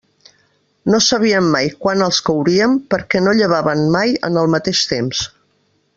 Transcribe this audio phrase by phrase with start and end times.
[0.93, 5.27] No sabíem mai quan els couríem, perquè no llevaven mai en el mateix temps.